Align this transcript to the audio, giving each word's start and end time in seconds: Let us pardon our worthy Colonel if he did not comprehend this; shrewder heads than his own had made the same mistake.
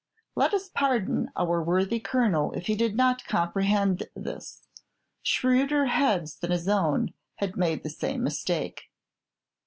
Let 0.33 0.55
us 0.55 0.67
pardon 0.67 1.29
our 1.35 1.61
worthy 1.61 1.99
Colonel 1.99 2.53
if 2.53 2.65
he 2.65 2.73
did 2.75 2.95
not 2.95 3.23
comprehend 3.25 4.09
this; 4.15 4.63
shrewder 5.21 5.85
heads 5.85 6.37
than 6.39 6.49
his 6.49 6.67
own 6.67 7.13
had 7.35 7.55
made 7.55 7.83
the 7.83 7.91
same 7.91 8.23
mistake. 8.23 8.85